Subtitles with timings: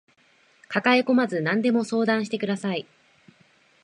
[0.67, 2.87] 抱えこまず何でも相談してください